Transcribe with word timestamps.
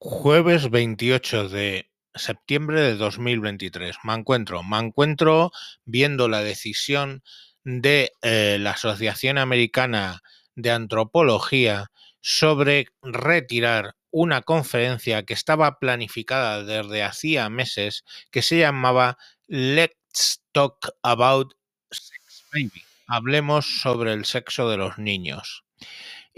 Jueves 0.00 0.70
28 0.70 1.48
de 1.48 1.90
septiembre 2.14 2.80
de 2.80 2.94
2023. 2.94 3.96
Me 4.04 4.14
encuentro, 4.14 4.62
me 4.62 4.78
encuentro 4.78 5.50
viendo 5.86 6.28
la 6.28 6.40
decisión 6.40 7.24
de 7.64 8.12
eh, 8.22 8.58
la 8.60 8.72
Asociación 8.72 9.38
Americana 9.38 10.22
de 10.54 10.70
Antropología 10.70 11.90
sobre 12.20 12.86
retirar 13.02 13.96
una 14.12 14.42
conferencia 14.42 15.24
que 15.24 15.34
estaba 15.34 15.80
planificada 15.80 16.62
desde 16.62 17.02
hacía 17.02 17.48
meses 17.50 18.04
que 18.30 18.42
se 18.42 18.58
llamaba 18.58 19.18
Let's 19.48 20.44
Talk 20.52 20.94
About 21.02 21.54
Sex 21.90 22.44
Baby. 22.52 22.84
Hablemos 23.08 23.80
sobre 23.82 24.12
el 24.12 24.26
sexo 24.26 24.70
de 24.70 24.76
los 24.76 24.96
niños. 24.98 25.64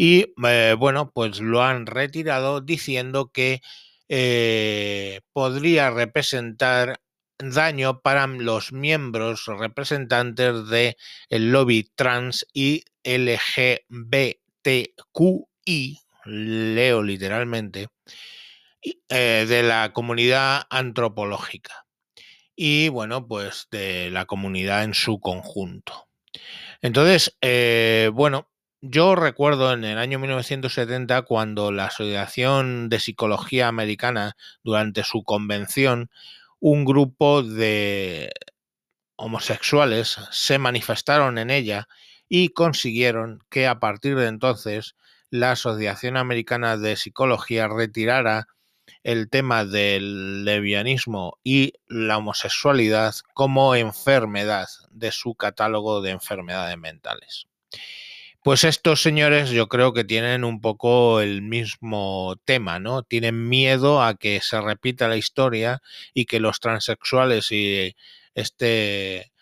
Y 0.03 0.33
eh, 0.47 0.75
bueno, 0.79 1.11
pues 1.13 1.41
lo 1.41 1.63
han 1.63 1.85
retirado 1.85 2.63
diciendo 2.63 3.31
que 3.35 3.61
eh, 4.09 5.21
podría 5.35 5.91
representar 5.91 7.03
daño 7.39 8.01
para 8.01 8.27
los 8.27 8.73
miembros 8.73 9.45
representantes 9.45 10.67
del 10.71 10.97
el 11.29 11.53
lobby 11.53 11.91
trans 11.97 12.47
y 12.55 12.83
LGBTQI, 13.05 13.51
leo 16.25 17.03
literalmente, 17.03 17.89
eh, 19.11 19.45
de 19.47 19.63
la 19.63 19.93
comunidad 19.93 20.63
antropológica 20.71 21.85
y 22.57 22.89
bueno, 22.89 23.29
pues 23.29 23.69
de 23.71 24.09
la 24.11 24.25
comunidad 24.25 24.85
en 24.85 24.95
su 24.95 25.21
conjunto. 25.21 26.09
Entonces, 26.81 27.37
bueno, 28.15 28.51
yo 28.83 29.15
recuerdo 29.15 29.73
en 29.73 29.85
el 29.85 29.99
año 29.99 30.19
1970 30.19 31.23
cuando 31.23 31.71
la 31.71 31.87
Asociación 31.87 32.89
de 32.89 32.99
Psicología 32.99 33.69
Americana, 33.69 34.37
durante 34.63 35.05
su 35.05 35.23
convención, 35.23 36.11
un 36.61 36.85
grupo 36.85 37.43
de 37.43 38.33
homosexuales 39.17 40.17
se 40.31 40.59
manifestaron 40.59 41.37
en 41.37 41.51
ella 41.51 41.89
y 42.29 42.51
consiguieron 42.51 43.41
que 43.51 43.67
a 43.67 43.81
partir 43.81 44.17
de 44.17 44.29
entonces 44.29 44.97
la 45.31 45.53
Asociación 45.53 46.17
Americana 46.17 46.77
de 46.79 46.97
Psicología 46.97 47.69
retirara 47.69 48.49
el 49.03 49.29
tema 49.29 49.65
del 49.65 50.45
levianismo 50.45 51.39
y 51.45 51.75
la 51.87 52.17
homosexualidad 52.17 53.15
como 53.35 53.75
enfermedad 53.75 54.69
de 54.91 55.13
su 55.13 55.35
catálogo 55.35 56.01
de 56.01 56.13
enfermedades 56.13 56.79
mentales. 56.79 57.47
Pues 58.43 58.65
estos 58.65 59.03
señores 59.03 59.51
yo 59.51 59.69
creo 59.69 59.93
que 59.93 60.03
tienen 60.05 60.45
un 60.45 60.63
poco 60.63 61.21
el 61.21 61.43
mismo 61.43 62.37
tema, 62.47 62.79
¿no? 62.79 63.03
Tienen 63.03 63.49
miedo 63.51 64.03
a 64.03 64.15
que 64.15 64.41
se 64.41 64.59
repita 64.63 65.09
la 65.09 65.19
historia 65.19 65.83
y 66.15 66.25
que 66.25 66.41
los 66.41 66.59
transexuales 66.59 67.53
y 67.53 67.95
este 68.35 69.33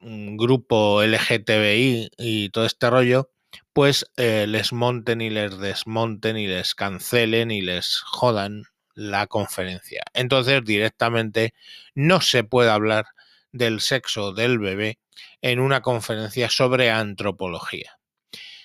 mm, 0.00 0.36
grupo 0.36 1.02
LGTBI 1.02 2.10
y 2.18 2.48
todo 2.50 2.64
este 2.66 2.88
rollo, 2.90 3.30
pues 3.74 4.06
eh, 4.16 4.46
les 4.48 4.72
monten 4.72 5.20
y 5.20 5.30
les 5.30 5.58
desmonten 5.58 6.38
y 6.38 6.46
les 6.46 6.74
cancelen 6.74 7.50
y 7.50 7.60
les 7.62 7.98
jodan 8.00 8.64
la 8.94 9.26
conferencia. 9.26 10.04
Entonces 10.14 10.64
directamente 10.64 11.54
no 11.94 12.22
se 12.22 12.44
puede 12.44 12.70
hablar 12.70 13.06
del 13.52 13.80
sexo 13.80 14.32
del 14.32 14.58
bebé 14.58 14.98
en 15.42 15.60
una 15.60 15.82
conferencia 15.82 16.48
sobre 16.50 16.90
antropología. 16.90 17.98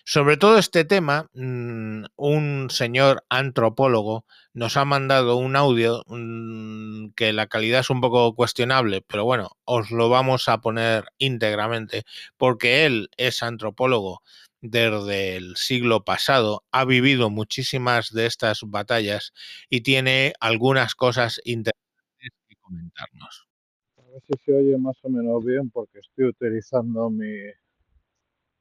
Sobre 0.09 0.37
todo 0.37 0.57
este 0.57 0.85
tema, 0.85 1.29
mm, 1.33 2.05
un 2.15 2.69
señor 2.69 3.25
antropólogo 3.27 4.23
nos 4.53 4.77
ha 4.77 4.85
mandado 4.85 5.35
un 5.35 5.57
audio 5.57 6.01
mm, 6.07 7.09
que 7.09 7.33
la 7.33 7.47
calidad 7.47 7.81
es 7.81 7.89
un 7.89 7.99
poco 7.99 8.33
cuestionable, 8.33 9.01
pero 9.01 9.25
bueno, 9.25 9.49
os 9.65 9.91
lo 9.91 10.07
vamos 10.07 10.47
a 10.47 10.61
poner 10.61 11.03
íntegramente 11.17 12.03
porque 12.37 12.85
él 12.85 13.09
es 13.17 13.43
antropólogo 13.43 14.21
desde 14.61 15.35
el 15.35 15.57
siglo 15.57 16.05
pasado, 16.05 16.63
ha 16.71 16.85
vivido 16.85 17.29
muchísimas 17.29 18.13
de 18.13 18.27
estas 18.27 18.61
batallas 18.65 19.33
y 19.69 19.81
tiene 19.81 20.31
algunas 20.39 20.95
cosas 20.95 21.41
interesantes 21.43 22.31
que 22.47 22.55
comentarnos. 22.61 23.49
A 23.97 24.03
ver 24.03 24.21
si 24.25 24.45
se 24.45 24.53
oye 24.53 24.77
más 24.77 24.95
o 25.01 25.09
menos 25.09 25.43
bien 25.43 25.69
porque 25.69 25.99
estoy 25.99 26.27
utilizando 26.27 27.09
mi 27.09 27.27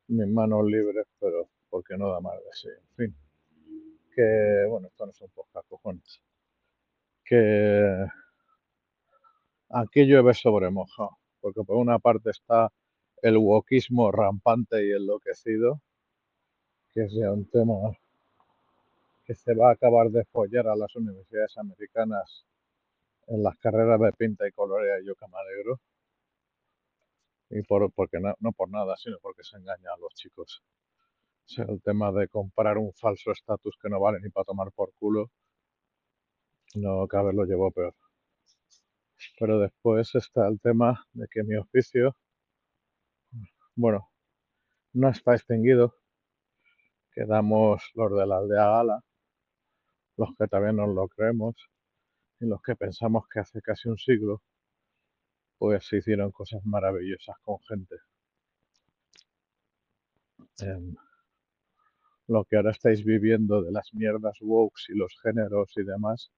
mis 0.08 0.28
manos 0.28 0.64
libres, 0.64 1.06
pero 1.18 1.48
porque 1.68 1.96
no 1.96 2.10
da 2.10 2.20
más 2.20 2.34
de 2.36 2.52
sí. 2.52 2.68
En 2.68 2.96
fin, 2.96 3.16
que 4.14 4.66
bueno, 4.68 4.88
esto 4.88 5.06
no 5.06 5.12
es 5.12 5.20
un 5.20 5.30
podcast, 5.30 5.68
cojones. 5.68 6.20
Que 7.24 8.06
aquí 9.70 10.04
llueve 10.04 10.34
sobre 10.34 10.70
mojado, 10.70 11.18
porque 11.40 11.62
por 11.62 11.76
una 11.76 11.98
parte 11.98 12.30
está 12.30 12.72
el 13.22 13.36
wokismo 13.36 14.12
rampante 14.12 14.86
y 14.86 14.92
enloquecido, 14.92 15.80
que 16.92 17.04
es 17.04 17.12
ya 17.12 17.32
un 17.32 17.48
tema 17.50 17.74
que 19.24 19.34
se 19.34 19.54
va 19.54 19.70
a 19.70 19.72
acabar 19.72 20.10
de 20.10 20.24
follar 20.24 20.68
a 20.68 20.76
las 20.76 20.94
universidades 20.94 21.58
americanas 21.58 22.46
en 23.26 23.42
las 23.42 23.56
carreras 23.58 24.00
de 24.00 24.12
pinta 24.12 24.46
y 24.46 24.52
colorea, 24.52 25.00
yo 25.04 25.16
que 25.16 25.26
me 25.26 25.36
alegro 25.36 25.80
y 27.50 27.62
por, 27.62 27.92
porque 27.92 28.18
no, 28.20 28.34
no, 28.40 28.52
por 28.52 28.70
nada, 28.70 28.96
sino 28.96 29.18
porque 29.20 29.44
se 29.44 29.56
engaña 29.56 29.90
a 29.94 29.98
los 29.98 30.14
chicos. 30.14 30.62
O 31.46 31.48
sea, 31.48 31.64
el 31.68 31.80
tema 31.82 32.12
de 32.12 32.28
comprar 32.28 32.78
un 32.78 32.92
falso 32.94 33.30
estatus 33.32 33.76
que 33.80 33.88
no 33.88 34.00
vale 34.00 34.18
ni 34.20 34.30
para 34.30 34.44
tomar 34.44 34.72
por 34.72 34.92
culo, 34.94 35.30
no 36.74 37.06
vez 37.06 37.34
lo 37.34 37.44
llevo 37.44 37.70
peor. 37.70 37.94
Pero 39.38 39.58
después 39.60 40.14
está 40.14 40.48
el 40.48 40.60
tema 40.60 41.06
de 41.12 41.26
que 41.30 41.42
mi 41.42 41.56
oficio, 41.56 42.16
bueno, 43.74 44.10
no 44.92 45.08
está 45.08 45.34
extinguido. 45.34 45.94
Quedamos 47.12 47.82
los 47.94 48.12
de 48.16 48.26
la 48.26 48.38
aldea 48.38 48.66
gala, 48.66 49.00
los 50.16 50.30
que 50.38 50.46
también 50.48 50.76
nos 50.76 50.88
lo 50.94 51.08
creemos 51.08 51.54
y 52.40 52.46
los 52.46 52.60
que 52.62 52.76
pensamos 52.76 53.26
que 53.28 53.40
hace 53.40 53.62
casi 53.62 53.88
un 53.88 53.98
siglo 53.98 54.42
pues 55.58 55.86
se 55.86 55.98
hicieron 55.98 56.30
cosas 56.32 56.64
maravillosas 56.64 57.36
con 57.42 57.58
gente. 57.68 57.96
Em, 60.60 60.94
lo 62.28 62.44
que 62.44 62.56
ahora 62.56 62.70
estáis 62.72 63.04
viviendo 63.04 63.62
de 63.62 63.72
las 63.72 63.92
mierdas 63.94 64.38
woke 64.40 64.78
y 64.88 64.94
los 64.96 65.14
géneros 65.22 65.72
y 65.76 65.84
demás, 65.84 66.30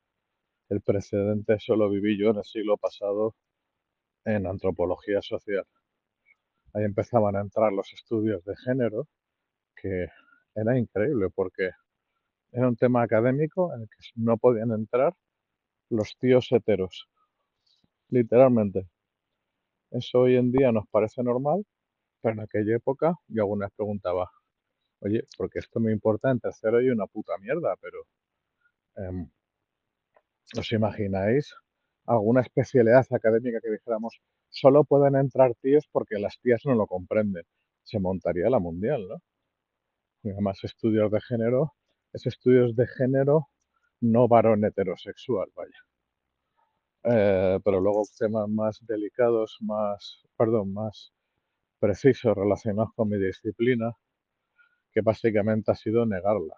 el 0.69 0.81
precedente 0.83 1.59
solo 1.59 1.89
viví 1.91 2.19
yo 2.19 2.31
en 2.31 2.39
el 2.39 2.45
siglo 2.45 2.77
pasado 2.77 3.34
en 4.25 4.47
antropología 4.47 5.23
social. 5.23 5.65
Ahí 6.75 6.85
empezaban 6.85 7.37
a 7.37 7.41
entrar 7.41 7.73
los 7.73 7.93
estudios 7.93 8.45
de 8.45 8.55
género, 8.56 9.09
que 9.75 10.09
era 10.55 10.79
increíble 10.79 11.29
porque 11.35 11.71
era 12.53 12.69
un 12.69 12.77
tema 12.77 13.03
académico 13.03 13.75
en 13.75 13.83
el 13.83 13.89
que 13.89 13.97
no 14.17 14.37
podían 14.37 14.73
entrar 14.73 15.15
los 15.91 16.17
tíos 16.19 16.50
heteros, 16.53 17.09
literalmente. 18.11 18.89
Eso 19.91 20.21
hoy 20.21 20.37
en 20.37 20.53
día 20.53 20.72
nos 20.72 20.87
parece 20.88 21.22
normal, 21.22 21.65
pero 22.21 22.34
en 22.34 22.41
aquella 22.41 22.76
época 22.76 23.15
yo 23.28 23.43
alguna 23.43 23.66
vez 23.66 23.75
preguntaba, 23.76 24.31
oye, 25.00 25.25
porque 25.37 25.60
esto 25.60 25.81
me 25.81 25.93
importa 25.93 26.31
en 26.31 26.41
tercero 26.41 26.82
y 26.82 26.91
una 26.91 27.06
puta 27.06 27.38
mierda, 27.38 27.75
pero 27.81 27.99
em, 28.97 29.31
¿os 30.60 30.72
imagináis 30.72 31.54
alguna 32.06 32.43
especialidad 32.43 33.06
académica 33.10 33.60
que 33.62 33.71
dijéramos, 33.71 34.21
solo 34.50 34.84
pueden 34.84 35.16
entrar 35.16 35.54
tíos 35.62 35.88
porque 35.91 36.19
las 36.19 36.38
tías 36.41 36.62
no 36.66 36.75
lo 36.75 36.87
comprenden? 36.87 37.44
Se 37.82 37.99
montaría 37.99 38.50
la 38.50 38.59
mundial, 38.59 39.09
¿no? 39.09 39.22
Y 40.22 40.31
además 40.31 40.62
estudios 40.62 41.10
de 41.10 41.20
género, 41.20 41.75
es 42.12 42.26
estudios 42.26 42.76
de 42.76 42.87
género 42.87 43.49
no 44.00 44.28
varón 44.28 44.65
heterosexual, 44.65 45.50
vaya. 45.56 45.88
Eh, 47.05 47.59
pero 47.65 47.81
luego 47.81 48.03
temas 48.19 48.49
más 48.49 48.79
delicados, 48.87 49.56
más, 49.61 50.25
perdón, 50.37 50.73
más 50.73 51.12
precisos 51.81 52.37
relacionados 52.37 52.93
con 52.95 53.09
mi 53.09 53.19
disciplina, 53.19 53.93
que 54.93 55.00
básicamente 55.03 55.71
ha 55.73 55.75
sido 55.75 56.06
negarla. 56.06 56.55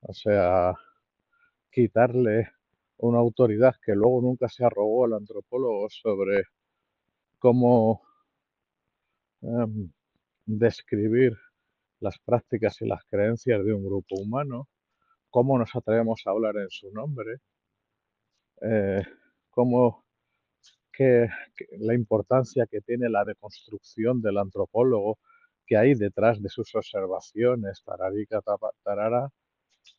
O 0.00 0.12
sea, 0.14 0.74
quitarle 1.72 2.52
una 2.98 3.18
autoridad 3.18 3.74
que 3.84 3.94
luego 3.94 4.20
nunca 4.22 4.48
se 4.48 4.64
arrogó 4.64 5.04
al 5.06 5.14
antropólogo 5.14 5.88
sobre 5.90 6.44
cómo 7.38 8.02
em, 9.42 9.90
describir 10.46 11.36
las 12.00 12.18
prácticas 12.20 12.80
y 12.82 12.86
las 12.86 13.04
creencias 13.06 13.64
de 13.64 13.72
un 13.74 13.84
grupo 13.84 14.16
humano, 14.16 14.68
cómo 15.30 15.58
nos 15.58 15.74
atrevemos 15.76 16.22
a 16.26 16.30
hablar 16.30 16.56
en 16.58 16.70
su 16.70 16.90
nombre, 16.92 17.38
eh, 18.62 19.02
cómo 19.50 20.04
que, 20.92 21.28
la 21.78 21.94
importancia 21.94 22.66
que 22.66 22.80
tiene 22.80 23.08
la 23.08 23.24
deconstrucción 23.24 24.20
del 24.22 24.38
antropólogo 24.38 25.18
que 25.66 25.76
hay 25.76 25.94
detrás 25.94 26.42
de 26.42 26.48
sus 26.48 26.74
observaciones, 26.74 27.82
tararica, 27.84 28.40
tarara, 28.84 29.30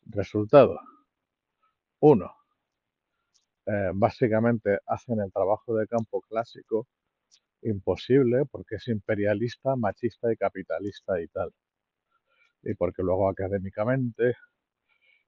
resultado. 0.06 0.78
Uno, 2.00 2.32
eh, 3.66 3.90
básicamente 3.94 4.78
hacen 4.86 5.20
el 5.20 5.32
trabajo 5.32 5.74
de 5.74 5.86
campo 5.86 6.20
clásico 6.22 6.86
imposible 7.62 8.44
porque 8.50 8.76
es 8.76 8.88
imperialista, 8.88 9.76
machista 9.76 10.32
y 10.32 10.36
capitalista 10.36 11.20
y 11.20 11.28
tal. 11.28 11.52
Y 12.62 12.74
porque 12.74 13.02
luego 13.02 13.28
académicamente 13.28 14.36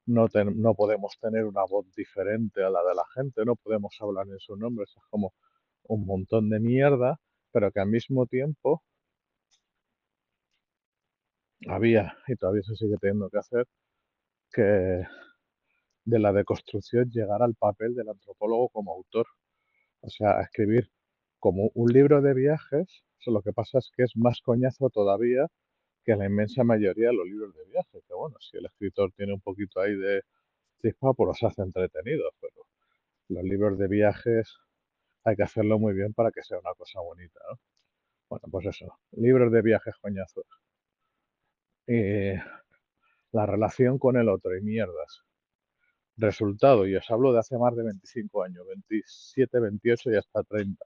no, 0.07 0.27
no 0.55 0.75
podemos 0.75 1.19
tener 1.21 1.45
una 1.45 1.65
voz 1.65 1.87
diferente 1.95 2.63
a 2.63 2.71
la 2.71 2.83
de 2.85 2.95
la 2.95 3.05
gente, 3.15 3.45
no 3.45 3.57
podemos 3.57 3.97
hablar 4.01 4.27
en 4.29 4.39
sus 4.39 4.59
nombres, 4.59 4.91
es 4.97 5.03
como 5.11 5.35
un 5.85 6.07
montón 6.07 6.49
de 6.51 6.61
mierda, 6.61 7.21
pero 7.53 7.71
que 7.73 7.81
al 7.81 7.89
mismo 7.89 8.27
tiempo 8.27 8.83
había 11.69 12.17
y 12.29 12.37
todavía 12.37 12.63
se 12.63 12.77
sigue 12.77 12.97
teniendo 13.01 13.29
que 13.31 13.39
hacer 13.39 13.67
que 14.53 15.05
de 16.05 16.19
la 16.19 16.33
deconstrucción 16.33 17.11
llegar 17.11 17.43
al 17.43 17.55
papel 17.55 17.95
del 17.95 18.09
antropólogo 18.09 18.69
como 18.71 18.93
autor. 18.95 19.27
O 20.01 20.09
sea, 20.11 20.41
escribir 20.41 20.91
como 21.41 21.71
un 21.75 21.93
libro 21.93 22.23
de 22.23 22.35
viajes, 22.35 23.05
lo 23.27 23.43
que 23.43 23.53
pasa 23.53 23.79
es 23.79 23.91
que 23.97 24.05
es 24.05 24.17
más 24.17 24.41
coñazo 24.41 24.89
todavía 24.91 25.49
que 26.07 26.17
la 26.17 26.27
inmensa 26.27 26.65
mayoría 26.65 27.09
de 27.09 27.15
los 27.15 27.27
libros 27.27 27.55
de 27.55 27.65
viajes. 27.67 28.05
Que 28.07 28.15
bueno, 28.15 28.37
si 28.41 28.57
el 28.59 28.67
escritor 28.67 29.13
tiene 29.17 29.35
un 29.35 29.41
poquito 29.41 29.81
ahí 29.81 29.97
de 29.97 30.23
chispa, 30.81 31.13
pues 31.15 31.29
los 31.29 31.43
hace 31.43 31.63
entretenidos, 31.63 32.33
pero 32.41 32.67
los 33.29 33.45
libros 33.45 33.79
de 33.79 33.89
viajes 33.89 34.57
hay 35.25 35.37
que 35.37 35.43
hacerlo 35.45 35.79
muy 35.79 35.95
bien 35.95 36.15
para 36.15 36.31
que 36.33 36.43
sea 36.43 36.59
una 36.61 36.75
cosa 36.75 37.01
bonita, 37.01 37.41
¿no? 37.51 37.59
Bueno, 38.31 38.45
pues 38.51 38.67
eso, 38.67 38.99
libros 39.13 39.53
de 39.53 39.63
viajes 39.63 39.95
coñazos. 40.01 40.47
Y 41.89 42.35
la 43.33 43.47
relación 43.47 43.99
con 43.99 44.17
el 44.17 44.29
otro 44.29 44.57
y 44.57 44.63
mierdas. 44.63 45.23
Resultado, 46.17 46.87
y 46.87 46.97
os 46.97 47.11
hablo 47.11 47.33
de 47.33 47.41
hace 47.41 47.59
más 47.59 47.77
de 47.77 47.85
25 47.85 48.43
años, 48.45 48.67
27, 48.69 49.61
28 49.61 50.13
y 50.13 50.17
hasta 50.17 50.43
30 50.45 50.85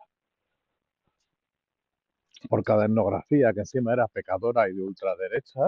por 2.48 2.64
cada 2.64 2.87
etnografía 2.87 3.52
que 3.52 3.60
encima 3.60 3.92
era 3.92 4.08
pecadora 4.08 4.69
y 4.69 4.75
de 4.75 4.82
ultraderecha, 4.82 5.60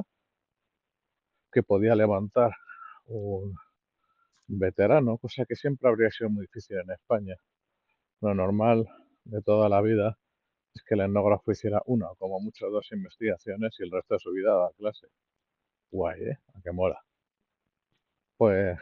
que 1.52 1.62
podía 1.62 1.94
levantar 1.94 2.52
un 3.06 3.54
veterano, 4.46 5.18
cosa 5.18 5.44
que 5.44 5.56
siempre 5.56 5.88
habría 5.88 6.10
sido 6.10 6.30
muy 6.30 6.46
difícil 6.46 6.78
en 6.78 6.90
España. 6.90 7.36
Lo 8.20 8.34
normal 8.34 8.88
de 9.24 9.42
toda 9.42 9.68
la 9.68 9.80
vida 9.82 10.18
es 10.74 10.82
que 10.84 10.94
el 10.94 11.02
etnógrafo 11.02 11.52
hiciera 11.52 11.82
una, 11.86 12.08
como 12.18 12.40
mucho 12.40 12.68
dos 12.70 12.90
investigaciones 12.92 13.76
y 13.78 13.84
el 13.84 13.90
resto 13.90 14.14
de 14.14 14.20
su 14.20 14.32
vida 14.32 14.52
a 14.66 14.70
clase. 14.78 15.08
Guay, 15.90 16.22
¿eh? 16.22 16.38
A 16.54 16.62
qué 16.62 16.72
mola. 16.72 17.00
Pues 18.36 18.78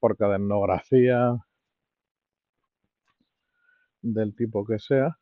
por 0.00 0.16
cada 0.16 0.36
etnografía 0.36 1.36
del 4.02 4.34
tipo 4.34 4.64
que 4.66 4.78
sea, 4.78 5.16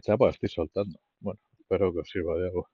chapa 0.00 0.30
estoy 0.30 0.48
soltando? 0.48 0.98
Bueno, 1.20 1.40
espero 1.58 1.92
que 1.92 2.00
os 2.00 2.08
sirva 2.10 2.36
de 2.36 2.46
algo. 2.48 2.68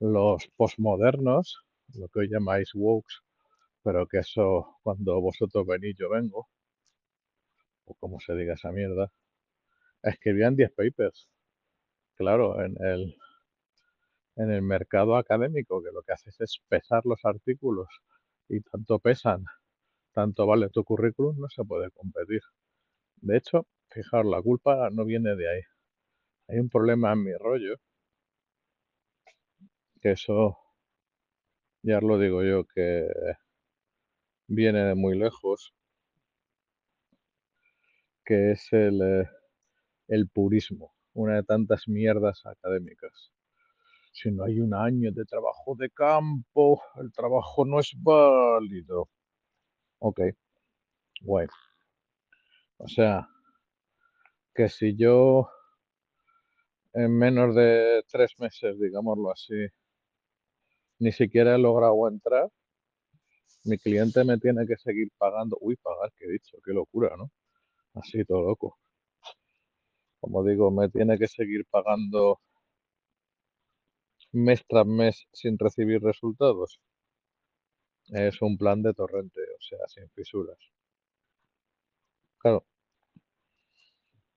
Los 0.00 0.48
postmodernos, 0.56 1.64
lo 1.94 2.08
que 2.08 2.18
hoy 2.18 2.28
llamáis 2.28 2.74
wokes, 2.74 3.22
pero 3.82 4.06
que 4.06 4.18
eso 4.18 4.78
cuando 4.82 5.20
vosotros 5.20 5.66
venís 5.66 5.96
yo 5.98 6.10
vengo, 6.10 6.48
o 7.84 7.94
como 8.00 8.18
se 8.20 8.34
diga 8.34 8.54
esa 8.54 8.72
mierda, 8.72 9.12
escribían 10.02 10.56
10 10.56 10.72
papers. 10.72 11.28
Claro, 12.16 12.62
en 12.64 12.76
el, 12.84 13.16
en 14.34 14.50
el 14.50 14.62
mercado 14.62 15.14
académico, 15.16 15.80
que 15.82 15.92
lo 15.92 16.02
que 16.02 16.12
haces 16.12 16.40
es 16.40 16.60
pesar 16.68 17.06
los 17.06 17.24
artículos 17.24 17.88
y 18.48 18.60
tanto 18.60 18.98
pesan, 18.98 19.44
tanto 20.12 20.46
vale 20.46 20.70
tu 20.70 20.84
currículum, 20.84 21.38
no 21.38 21.48
se 21.50 21.64
puede 21.64 21.90
competir. 21.92 22.42
De 23.16 23.38
hecho, 23.38 23.66
fijaros, 23.90 24.30
la 24.30 24.42
culpa 24.42 24.90
no 24.90 25.04
viene 25.04 25.36
de 25.36 25.50
ahí. 25.50 25.62
Hay 26.50 26.58
un 26.58 26.68
problema 26.68 27.12
en 27.12 27.22
mi 27.22 27.32
rollo, 27.32 27.76
que 30.00 30.10
eso 30.12 30.58
ya 31.82 32.00
lo 32.00 32.18
digo 32.18 32.42
yo, 32.42 32.64
que 32.64 33.06
viene 34.48 34.84
de 34.84 34.94
muy 34.94 35.16
lejos, 35.16 35.72
que 38.24 38.50
es 38.52 38.66
el, 38.72 39.00
eh, 39.00 39.28
el 40.08 40.28
purismo, 40.28 40.94
una 41.14 41.36
de 41.36 41.44
tantas 41.44 41.88
mierdas 41.88 42.44
académicas. 42.46 43.32
Si 44.12 44.30
no 44.32 44.44
hay 44.44 44.60
un 44.60 44.74
año 44.74 45.12
de 45.12 45.24
trabajo 45.24 45.76
de 45.76 45.90
campo, 45.90 46.82
el 46.96 47.12
trabajo 47.12 47.64
no 47.64 47.80
es 47.80 47.92
válido. 47.96 49.08
Ok, 50.00 50.20
guay. 51.22 51.46
O 52.78 52.88
sea, 52.88 53.28
que 54.54 54.68
si 54.68 54.96
yo 54.96 55.48
en 56.92 57.16
menos 57.18 57.54
de 57.54 58.04
tres 58.10 58.34
meses, 58.38 58.78
digámoslo 58.78 59.30
así, 59.32 59.54
ni 60.98 61.12
siquiera 61.12 61.54
he 61.54 61.58
logrado 61.58 62.08
entrar, 62.08 62.50
mi 63.64 63.78
cliente 63.78 64.24
me 64.24 64.38
tiene 64.38 64.66
que 64.66 64.76
seguir 64.76 65.08
pagando. 65.18 65.56
Uy, 65.60 65.76
pagar, 65.76 66.12
que 66.16 66.24
he 66.26 66.32
dicho, 66.32 66.58
qué 66.64 66.72
locura, 66.72 67.14
¿no? 67.16 67.30
Así, 67.94 68.24
todo 68.24 68.42
loco. 68.42 68.78
Como 70.20 70.44
digo, 70.44 70.70
me 70.70 70.88
tiene 70.88 71.18
que 71.18 71.28
seguir 71.28 71.66
pagando 71.70 72.40
mes 74.32 74.64
tras 74.68 74.86
mes 74.86 75.26
sin 75.32 75.58
recibir 75.58 76.02
resultados. 76.02 76.80
Es 78.08 78.42
un 78.42 78.58
plan 78.58 78.82
de 78.82 78.92
torrente, 78.94 79.40
o 79.40 79.60
sea, 79.60 79.78
sin 79.88 80.08
fisuras. 80.10 80.58
Claro. 82.38 82.64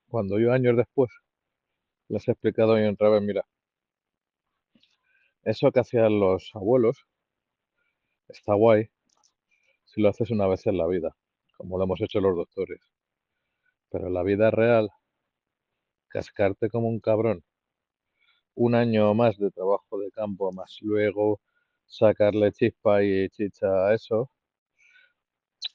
Cuando 0.07 0.39
yo 0.39 0.51
años 0.53 0.77
después 0.77 1.09
les 2.13 2.27
he 2.27 2.31
explicado 2.31 2.79
y 2.79 2.85
otra 2.85 3.09
vez, 3.09 3.21
mira, 3.23 3.43
eso 5.43 5.71
que 5.71 5.79
hacían 5.79 6.19
los 6.19 6.51
abuelos 6.53 7.07
está 8.27 8.53
guay 8.53 8.89
si 9.85 10.01
lo 10.01 10.09
haces 10.09 10.29
una 10.29 10.47
vez 10.47 10.65
en 10.67 10.77
la 10.77 10.87
vida, 10.87 11.15
como 11.57 11.77
lo 11.77 11.85
hemos 11.85 12.01
hecho 12.01 12.19
los 12.19 12.35
doctores. 12.35 12.79
Pero 13.89 14.07
en 14.07 14.13
la 14.13 14.23
vida 14.23 14.51
real, 14.51 14.89
cascarte 16.07 16.69
como 16.69 16.87
un 16.87 16.99
cabrón 16.99 17.43
un 18.55 18.75
año 18.75 19.13
más 19.15 19.37
de 19.37 19.49
trabajo 19.49 19.97
de 19.97 20.11
campo, 20.11 20.51
más 20.51 20.77
luego 20.81 21.41
sacarle 21.87 22.51
chispa 22.51 23.03
y 23.03 23.27
chicha 23.29 23.87
a 23.87 23.95
eso, 23.95 24.29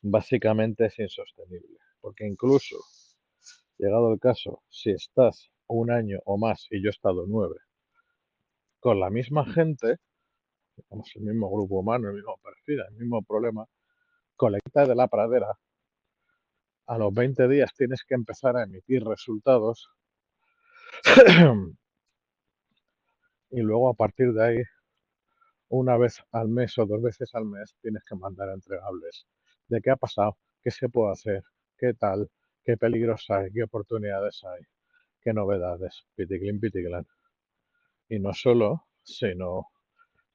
básicamente 0.02 0.86
es 0.86 0.98
insostenible. 1.00 1.78
Porque 2.00 2.24
incluso, 2.26 2.76
llegado 3.78 4.12
el 4.12 4.20
caso, 4.20 4.62
si 4.68 4.90
estás 4.90 5.50
un 5.68 5.90
año 5.90 6.18
o 6.24 6.38
más, 6.38 6.66
y 6.70 6.82
yo 6.82 6.88
he 6.88 6.90
estado 6.90 7.24
nueve, 7.26 7.56
con 8.80 9.00
la 9.00 9.10
misma 9.10 9.44
gente, 9.52 9.98
digamos, 10.76 11.10
el 11.16 11.22
mismo 11.22 11.50
grupo 11.50 11.80
humano, 11.80 12.08
el 12.08 12.14
mismo 12.16 12.38
perfil, 12.42 12.80
el 12.88 12.94
mismo 12.96 13.22
problema, 13.22 13.66
colecta 14.36 14.86
de 14.86 14.94
la 14.94 15.08
pradera, 15.08 15.58
a 16.86 16.98
los 16.98 17.12
20 17.12 17.48
días 17.48 17.74
tienes 17.74 18.02
que 18.04 18.14
empezar 18.14 18.56
a 18.56 18.64
emitir 18.64 19.04
resultados 19.04 19.90
y 23.50 23.60
luego 23.60 23.90
a 23.90 23.94
partir 23.94 24.32
de 24.32 24.44
ahí, 24.44 24.62
una 25.68 25.98
vez 25.98 26.22
al 26.32 26.48
mes 26.48 26.78
o 26.78 26.86
dos 26.86 27.02
veces 27.02 27.34
al 27.34 27.44
mes, 27.44 27.76
tienes 27.82 28.02
que 28.04 28.14
mandar 28.16 28.48
entregables 28.48 29.26
de 29.68 29.82
qué 29.82 29.90
ha 29.90 29.96
pasado, 29.96 30.38
qué 30.62 30.70
se 30.70 30.88
puede 30.88 31.12
hacer, 31.12 31.42
qué 31.76 31.92
tal, 31.92 32.30
qué 32.64 32.78
peligros 32.78 33.26
hay, 33.28 33.52
qué 33.52 33.64
oportunidades 33.64 34.42
hay 34.44 34.64
qué 35.20 35.32
novedades, 35.32 36.04
piticlin, 36.14 36.60
piticlin. 36.60 37.06
Y 38.08 38.18
no 38.18 38.32
solo, 38.32 38.86
sino 39.02 39.68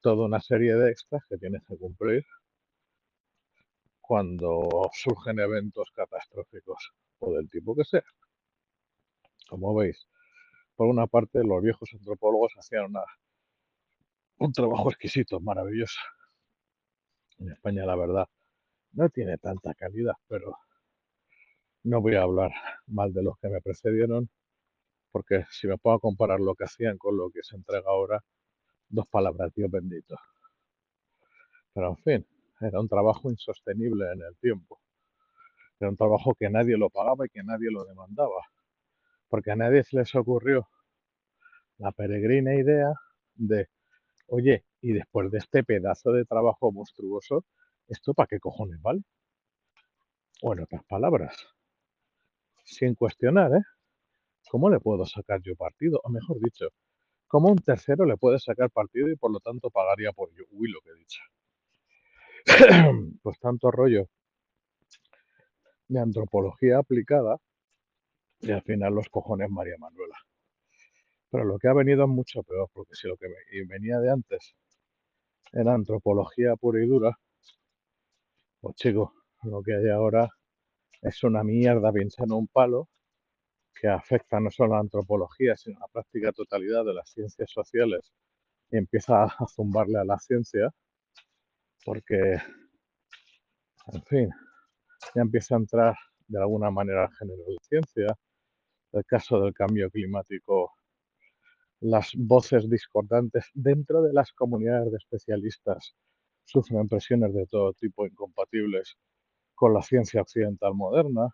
toda 0.01 0.25
una 0.25 0.39
serie 0.39 0.75
de 0.75 0.91
extras 0.91 1.23
que 1.29 1.37
tienes 1.37 1.63
que 1.67 1.77
cumplir 1.77 2.25
cuando 4.01 4.69
surgen 4.93 5.39
eventos 5.39 5.89
catastróficos 5.95 6.91
o 7.19 7.33
del 7.33 7.49
tipo 7.49 7.75
que 7.75 7.85
sea. 7.85 8.03
Como 9.47 9.73
veis, 9.73 10.07
por 10.75 10.87
una 10.87 11.07
parte 11.07 11.43
los 11.43 11.61
viejos 11.63 11.89
antropólogos 11.93 12.53
hacían 12.57 12.93
un 14.39 14.51
trabajo 14.51 14.89
exquisito, 14.89 15.39
maravilloso. 15.39 15.99
En 17.39 17.51
España, 17.51 17.85
la 17.85 17.95
verdad, 17.95 18.27
no 18.91 19.09
tiene 19.09 19.37
tanta 19.37 19.73
calidad, 19.73 20.15
pero 20.27 20.57
no 21.83 22.01
voy 22.01 22.15
a 22.15 22.23
hablar 22.23 22.51
mal 22.87 23.13
de 23.13 23.23
los 23.23 23.37
que 23.39 23.49
me 23.49 23.61
precedieron 23.61 24.29
porque 25.13 25.45
si 25.51 25.67
me 25.67 25.77
puedo 25.77 25.99
comparar 25.99 26.39
lo 26.39 26.55
que 26.55 26.63
hacían 26.63 26.97
con 26.97 27.15
lo 27.15 27.29
que 27.29 27.43
se 27.43 27.55
entrega 27.55 27.85
ahora, 27.87 28.25
dos 28.89 29.07
palabras, 29.07 29.53
Dios 29.53 29.69
bendito. 29.69 30.15
Pero 31.71 31.89
en 31.89 31.97
fin, 31.97 32.27
era 32.59 32.79
un 32.79 32.89
trabajo 32.89 33.29
insostenible 33.29 34.11
en 34.11 34.23
el 34.23 34.35
tiempo. 34.37 34.81
Era 35.79 35.91
un 35.91 35.97
trabajo 35.97 36.33
que 36.33 36.49
nadie 36.49 36.77
lo 36.77 36.89
pagaba 36.89 37.27
y 37.27 37.29
que 37.29 37.43
nadie 37.43 37.69
lo 37.69 37.85
demandaba. 37.85 38.41
Porque 39.29 39.51
a 39.51 39.55
nadie 39.55 39.83
se 39.83 39.97
les 39.97 40.15
ocurrió 40.15 40.67
la 41.77 41.91
peregrina 41.91 42.55
idea 42.55 42.91
de, 43.35 43.69
oye, 44.27 44.65
y 44.81 44.93
después 44.93 45.29
de 45.29 45.37
este 45.37 45.63
pedazo 45.63 46.11
de 46.11 46.25
trabajo 46.25 46.71
monstruoso, 46.71 47.45
¿esto 47.87 48.15
para 48.15 48.27
qué 48.27 48.39
cojones 48.39 48.81
vale? 48.81 49.03
O 50.41 50.53
en 50.53 50.61
otras 50.61 50.83
palabras, 50.85 51.35
sin 52.63 52.95
cuestionar, 52.95 53.51
¿eh? 53.53 53.61
¿Cómo 54.49 54.69
le 54.69 54.79
puedo 54.79 55.05
sacar 55.05 55.41
yo 55.41 55.55
partido? 55.55 55.99
O 56.03 56.09
mejor 56.09 56.39
dicho, 56.39 56.69
¿cómo 57.27 57.49
un 57.49 57.57
tercero 57.57 58.05
le 58.05 58.17
puede 58.17 58.39
sacar 58.39 58.69
partido 58.71 59.09
y 59.09 59.15
por 59.15 59.31
lo 59.31 59.39
tanto 59.39 59.69
pagaría 59.69 60.11
por 60.11 60.29
ello? 60.31 60.45
Uy, 60.51 60.69
lo 60.69 60.79
que 60.81 60.89
he 60.91 60.95
dicho. 60.95 61.21
pues 63.23 63.39
tanto 63.39 63.71
rollo 63.71 64.07
de 65.87 65.99
antropología 65.99 66.79
aplicada 66.79 67.37
y 68.41 68.51
al 68.51 68.61
final 68.61 68.93
los 68.93 69.07
cojones 69.09 69.49
María 69.49 69.75
Manuela. 69.79 70.17
Pero 71.29 71.45
lo 71.45 71.57
que 71.57 71.67
ha 71.67 71.73
venido 71.73 72.03
es 72.03 72.09
mucho 72.09 72.43
peor, 72.43 72.69
porque 72.73 72.95
si 72.95 73.07
lo 73.07 73.17
que 73.17 73.27
venía 73.67 73.99
de 73.99 74.11
antes 74.11 74.55
era 75.51 75.73
antropología 75.73 76.55
pura 76.55 76.83
y 76.83 76.87
dura, 76.87 77.17
pues 78.59 78.75
chicos, 78.75 79.11
lo 79.43 79.61
que 79.61 79.75
hay 79.75 79.89
ahora 79.89 80.29
es 81.01 81.23
una 81.23 81.43
mierda 81.43 81.91
pinchar 81.91 82.31
un 82.31 82.47
palo 82.47 82.89
que 83.83 83.89
afecta 83.89 84.39
no 84.39 84.49
solo 84.49 84.75
a 84.75 84.77
la 84.77 84.81
antropología, 84.83 85.57
sino 85.57 85.75
a 85.75 85.81
la 85.81 85.87
práctica 85.89 86.31
totalidad 86.31 86.85
de 86.85 86.93
las 86.93 87.09
ciencias 87.09 87.51
sociales 87.51 88.13
y 88.71 88.77
empieza 88.77 89.25
a 89.25 89.45
zumbarle 89.45 89.99
a 89.99 90.05
la 90.05 90.17
ciencia, 90.19 90.73
porque, 91.83 92.37
en 93.87 94.03
fin, 94.05 94.29
ya 95.13 95.21
empieza 95.21 95.55
a 95.55 95.57
entrar 95.57 95.95
de 96.27 96.39
alguna 96.39 96.71
manera 96.71 97.03
el 97.03 97.17
género 97.17 97.43
de 97.45 97.57
ciencia. 97.61 98.17
El 98.93 99.03
caso 99.03 99.41
del 99.41 99.53
cambio 99.53 99.91
climático, 99.91 100.71
las 101.81 102.11
voces 102.15 102.69
discordantes 102.69 103.49
dentro 103.53 104.01
de 104.01 104.13
las 104.13 104.31
comunidades 104.31 104.91
de 104.91 104.97
especialistas 104.97 105.93
sufren 106.45 106.87
presiones 106.87 107.33
de 107.33 107.47
todo 107.47 107.73
tipo 107.73 108.05
incompatibles 108.05 108.95
con 109.53 109.73
la 109.73 109.81
ciencia 109.81 110.21
occidental 110.21 110.73
moderna. 110.73 111.27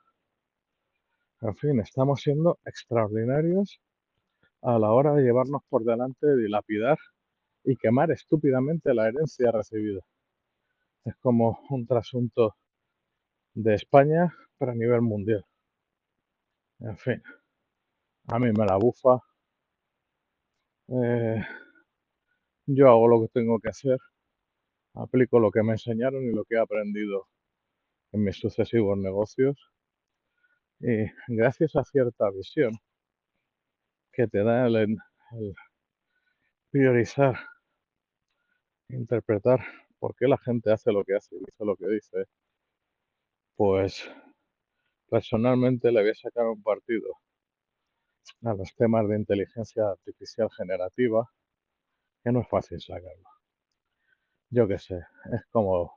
En 1.41 1.55
fin, 1.55 1.79
estamos 1.79 2.21
siendo 2.21 2.59
extraordinarios 2.65 3.79
a 4.61 4.77
la 4.77 4.91
hora 4.91 5.13
de 5.13 5.23
llevarnos 5.23 5.61
por 5.69 5.85
delante, 5.85 6.35
dilapidar 6.35 6.97
y 7.63 7.77
quemar 7.77 8.11
estúpidamente 8.11 8.93
la 8.93 9.07
herencia 9.07 9.49
recibida. 9.51 10.01
Es 11.05 11.15
como 11.17 11.61
un 11.69 11.87
trasunto 11.87 12.57
de 13.53 13.75
España 13.75 14.35
para 14.57 14.75
nivel 14.75 15.01
mundial. 15.01 15.45
En 16.79 16.97
fin, 16.97 17.23
a 18.27 18.37
mí 18.39 18.51
me 18.51 18.65
la 18.65 18.75
bufa. 18.75 19.19
Eh, 20.89 21.41
yo 22.65 22.89
hago 22.89 23.07
lo 23.07 23.21
que 23.21 23.29
tengo 23.29 23.59
que 23.59 23.69
hacer, 23.69 23.97
aplico 24.93 25.39
lo 25.39 25.51
que 25.51 25.63
me 25.63 25.73
enseñaron 25.73 26.23
y 26.23 26.33
lo 26.33 26.43
que 26.43 26.55
he 26.55 26.59
aprendido 26.59 27.27
en 28.11 28.23
mis 28.25 28.37
sucesivos 28.37 28.97
negocios 28.97 29.57
y 30.79 31.05
gracias 31.27 31.75
a 31.75 31.83
cierta 31.83 32.29
visión 32.31 32.71
que 34.11 34.27
te 34.27 34.43
da 34.43 34.67
el, 34.67 34.97
priorizar, 36.71 37.37
interpretar 38.89 39.59
por 39.99 40.15
qué 40.15 40.27
la 40.27 40.37
gente 40.37 40.71
hace 40.71 40.91
lo 40.91 41.03
que 41.03 41.15
hace 41.15 41.35
y 41.35 41.39
dice 41.39 41.65
lo 41.65 41.75
que 41.75 41.87
dice, 41.87 42.25
pues 43.55 44.09
personalmente 45.09 45.91
le 45.91 46.01
voy 46.01 46.11
a 46.11 46.15
sacar 46.15 46.45
un 46.45 46.61
partido 46.63 47.17
a 48.43 48.53
los 48.53 48.73
temas 48.75 49.07
de 49.09 49.17
inteligencia 49.17 49.89
artificial 49.89 50.49
generativa, 50.51 51.29
que 52.23 52.31
no 52.31 52.41
es 52.41 52.49
fácil 52.49 52.79
sacarlo. 52.81 53.29
Yo 54.49 54.67
qué 54.67 54.79
sé, 54.79 54.95
es 55.33 55.45
como 55.51 55.93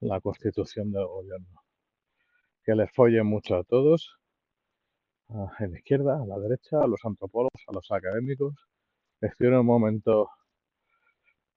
la 0.00 0.20
constitución 0.20 0.92
del 0.92 1.06
gobierno 1.06 1.62
que 2.64 2.74
les 2.74 2.90
follen 2.92 3.26
mucho 3.26 3.56
a 3.56 3.64
todos, 3.64 4.16
a 5.28 5.66
la 5.66 5.78
izquierda, 5.78 6.22
a 6.22 6.26
la 6.26 6.38
derecha, 6.38 6.78
a 6.80 6.86
los 6.86 7.00
antropólogos, 7.04 7.62
a 7.66 7.72
los 7.72 7.90
académicos. 7.90 8.54
Estoy 9.20 9.48
en 9.48 9.54
un 9.54 9.66
momento 9.66 10.30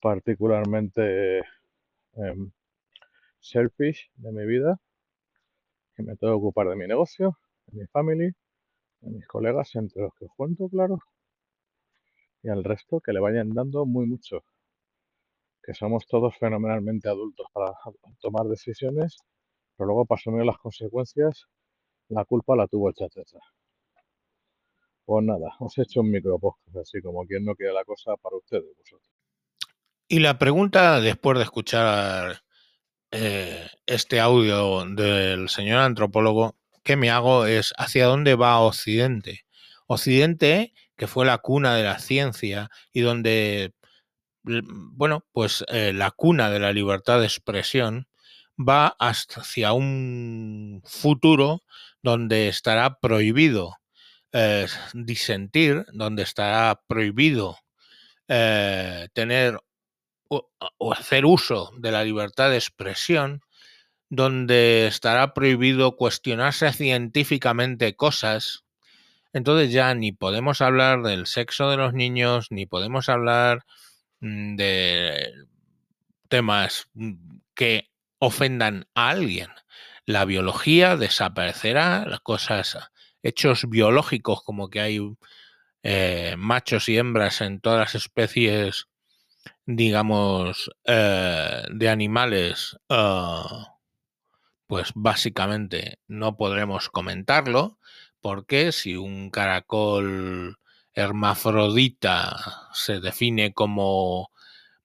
particularmente 0.01 1.39
em, 2.13 2.51
selfish 3.39 4.11
de 4.15 4.31
mi 4.31 4.45
vida, 4.45 4.79
que 5.95 6.03
me 6.03 6.15
tengo 6.15 6.33
que 6.33 6.37
ocupar 6.37 6.67
de 6.69 6.75
mi 6.75 6.87
negocio, 6.87 7.37
de 7.67 7.81
mi 7.81 7.87
family, 7.87 8.31
de 9.01 9.11
mis 9.11 9.27
colegas, 9.27 9.75
entre 9.75 10.03
los 10.03 10.13
que 10.15 10.27
cuento, 10.35 10.69
claro, 10.69 10.99
y 12.43 12.49
al 12.49 12.63
resto 12.63 12.99
que 13.01 13.13
le 13.13 13.19
vayan 13.19 13.53
dando 13.53 13.85
muy 13.85 14.05
mucho, 14.05 14.43
que 15.63 15.73
somos 15.73 16.05
todos 16.07 16.37
fenomenalmente 16.37 17.09
adultos 17.09 17.47
para 17.53 17.73
tomar 18.21 18.45
decisiones 18.45 19.17
pero 19.77 19.87
luego 19.87 20.05
para 20.05 20.19
asumir 20.19 20.45
las 20.45 20.57
consecuencias, 20.57 21.47
la 22.09 22.25
culpa 22.25 22.55
la 22.55 22.67
tuvo 22.67 22.89
el 22.89 22.95
chachacha. 22.95 23.39
Pues 25.05 25.23
nada, 25.23 25.55
os 25.59 25.77
he 25.77 25.83
hecho 25.83 26.01
un 26.01 26.11
micropodcast, 26.11 26.77
así 26.77 27.01
como 27.01 27.25
quien 27.25 27.45
no 27.45 27.55
quiere 27.55 27.73
la 27.73 27.85
cosa 27.85 28.15
para 28.17 28.37
ustedes 28.37 28.75
vosotros. 28.77 29.11
Y 30.07 30.19
la 30.19 30.37
pregunta, 30.37 30.99
después 30.99 31.37
de 31.37 31.43
escuchar 31.43 32.41
eh, 33.11 33.67
este 33.85 34.19
audio 34.19 34.85
del 34.85 35.49
señor 35.49 35.79
antropólogo, 35.79 36.55
que 36.83 36.95
me 36.95 37.09
hago 37.09 37.45
es 37.45 37.73
¿hacia 37.77 38.05
dónde 38.05 38.35
va 38.35 38.59
Occidente? 38.59 39.45
Occidente, 39.87 40.73
que 40.95 41.07
fue 41.07 41.25
la 41.25 41.39
cuna 41.39 41.75
de 41.75 41.83
la 41.83 41.99
ciencia 41.99 42.69
y 42.91 43.01
donde, 43.01 43.73
bueno, 44.43 45.25
pues 45.31 45.65
eh, 45.69 45.93
la 45.93 46.11
cuna 46.11 46.49
de 46.49 46.59
la 46.59 46.71
libertad 46.71 47.19
de 47.19 47.25
expresión, 47.25 48.07
va 48.57 48.95
hacia 48.99 49.73
un 49.73 50.81
futuro 50.85 51.61
donde 52.01 52.47
estará 52.47 52.99
prohibido 52.99 53.77
eh, 54.31 54.67
disentir, 54.93 55.85
donde 55.93 56.23
estará 56.23 56.81
prohibido 56.87 57.57
eh, 58.27 59.07
tener 59.13 59.59
o, 60.29 60.93
hacer 60.93 61.25
uso 61.25 61.71
de 61.77 61.91
la 61.91 62.03
libertad 62.03 62.49
de 62.49 62.57
expresión, 62.57 63.41
donde 64.09 64.87
estará 64.87 65.33
prohibido 65.33 65.95
cuestionarse 65.95 66.71
científicamente 66.73 67.95
cosas, 67.95 68.65
entonces 69.33 69.71
ya 69.71 69.93
ni 69.95 70.11
podemos 70.11 70.61
hablar 70.61 71.01
del 71.03 71.27
sexo 71.27 71.69
de 71.69 71.77
los 71.77 71.93
niños, 71.93 72.47
ni 72.51 72.65
podemos 72.65 73.09
hablar 73.09 73.65
mm, 74.21 74.55
de 74.55 75.33
temas 76.29 76.87
mm, 76.93 77.39
que 77.53 77.89
ofendan 78.25 78.87
a 78.95 79.09
alguien. 79.09 79.49
La 80.05 80.25
biología 80.25 80.97
desaparecerá, 80.97 82.05
las 82.05 82.19
cosas, 82.21 82.77
hechos 83.23 83.69
biológicos 83.69 84.43
como 84.43 84.69
que 84.69 84.81
hay 84.81 84.99
eh, 85.83 86.35
machos 86.37 86.89
y 86.89 86.97
hembras 86.97 87.41
en 87.41 87.59
todas 87.59 87.79
las 87.79 87.95
especies, 87.95 88.87
digamos, 89.65 90.71
eh, 90.85 91.63
de 91.71 91.89
animales, 91.89 92.77
ah, 92.89 93.77
pues 94.67 94.91
básicamente 94.95 95.99
no 96.07 96.37
podremos 96.37 96.89
comentarlo, 96.89 97.77
porque 98.21 98.71
si 98.71 98.95
un 98.95 99.29
caracol 99.29 100.57
hermafrodita 100.93 102.69
se 102.73 102.99
define 102.99 103.53
como 103.53 104.31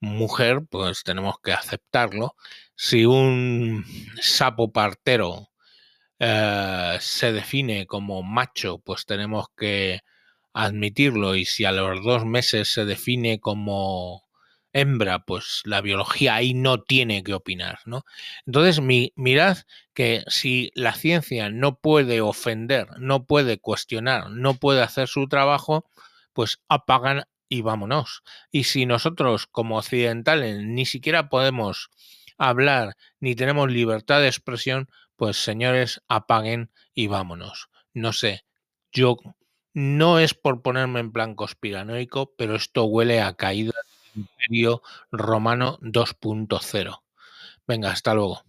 mujer, 0.00 0.62
pues 0.68 1.02
tenemos 1.04 1.36
que 1.42 1.52
aceptarlo. 1.52 2.34
Si 2.74 3.04
un 3.06 3.84
sapo 4.20 4.72
partero 4.72 5.50
eh, 6.18 6.98
se 7.00 7.32
define 7.32 7.86
como 7.86 8.22
macho, 8.22 8.78
pues 8.78 9.06
tenemos 9.06 9.46
que 9.56 10.00
admitirlo. 10.52 11.34
Y 11.36 11.44
si 11.46 11.64
a 11.64 11.72
los 11.72 12.02
dos 12.04 12.26
meses 12.26 12.72
se 12.72 12.84
define 12.84 13.40
como 13.40 14.24
hembra, 14.72 15.20
pues 15.24 15.62
la 15.64 15.80
biología 15.80 16.36
ahí 16.36 16.54
no 16.54 16.82
tiene 16.82 17.22
que 17.24 17.34
opinar, 17.34 17.80
¿no? 17.86 18.04
Entonces, 18.46 18.80
mirad 18.80 19.58
que 19.94 20.22
si 20.28 20.70
la 20.74 20.94
ciencia 20.94 21.50
no 21.50 21.78
puede 21.78 22.20
ofender, 22.20 22.86
no 22.98 23.24
puede 23.24 23.58
cuestionar, 23.58 24.30
no 24.30 24.54
puede 24.54 24.82
hacer 24.82 25.08
su 25.08 25.28
trabajo, 25.28 25.86
pues 26.32 26.60
apagan 26.68 27.24
y 27.50 27.60
vámonos. 27.60 28.22
Y 28.50 28.64
si 28.64 28.86
nosotros 28.86 29.46
como 29.46 29.76
occidentales 29.76 30.62
ni 30.64 30.86
siquiera 30.86 31.28
podemos 31.28 31.90
hablar 32.38 32.96
ni 33.20 33.34
tenemos 33.34 33.70
libertad 33.70 34.20
de 34.20 34.28
expresión, 34.28 34.88
pues 35.16 35.36
señores, 35.36 36.02
apaguen 36.08 36.70
y 36.94 37.08
vámonos. 37.08 37.68
No 37.92 38.14
sé, 38.14 38.46
yo 38.92 39.18
no 39.74 40.18
es 40.18 40.32
por 40.32 40.62
ponerme 40.62 41.00
en 41.00 41.12
plan 41.12 41.34
conspiranoico, 41.34 42.34
pero 42.36 42.54
esto 42.56 42.84
huele 42.84 43.20
a 43.20 43.34
caída 43.34 43.72
del 44.14 44.22
imperio 44.22 44.82
romano 45.10 45.78
2.0. 45.82 47.02
Venga, 47.66 47.90
hasta 47.90 48.14
luego. 48.14 48.44